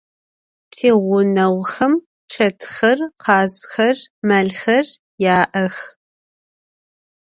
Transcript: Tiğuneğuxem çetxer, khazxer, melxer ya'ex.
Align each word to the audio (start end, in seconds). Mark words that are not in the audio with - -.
Tiğuneğuxem 0.73 1.93
çetxer, 2.31 2.99
khazxer, 3.23 3.97
melxer 4.27 4.87
ya'ex. 5.23 5.75